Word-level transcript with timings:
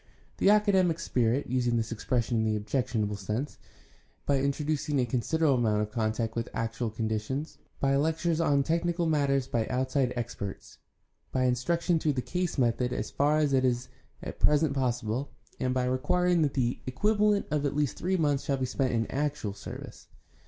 The 0.37 0.49
academic 0.49 0.97
spirit 0.99 1.45
(using 1.45 1.77
this 1.77 1.91
expression 1.91 2.37
in 2.39 2.43
the 2.43 2.55
objectionable 2.55 3.15
sense) 3.15 3.51
is 3.51 3.57
guarded 3.57 3.65
against 3.69 4.25
by 4.25 4.39
introducing 4.43 4.99
a 4.99 5.05
considerable 5.05 5.59
amount 5.59 5.83
of 5.83 5.91
contact 5.91 6.35
with 6.35 6.49
actual 6.55 6.89
conditions, 6.89 7.59
by 7.79 7.95
lectures 7.97 8.41
on 8.41 8.63
technical 8.63 9.05
matters 9.05 9.45
by 9.47 9.67
outside 9.67 10.11
experts, 10.15 10.79
by 11.31 11.43
instruction 11.43 11.99
through 11.99 12.13
the 12.13 12.21
case 12.23 12.57
method 12.57 12.91
as 12.91 13.11
far 13.11 13.37
as 13.37 13.53
is 13.53 13.89
at 14.23 14.39
present 14.39 14.73
possible, 14.73 15.29
and 15.59 15.71
by 15.75 15.85
requiring 15.85 16.41
that 16.41 16.55
the 16.55 16.79
equivalent 16.87 17.45
of 17.51 17.63
at 17.63 17.75
least 17.75 17.95
three 17.97 18.17
months 18.17 18.45
shall 18.45 18.57
be 18.57 18.65
spent 18.65 18.93
in 18.93 19.05
actual 19.11 19.53
service. 19.53 20.07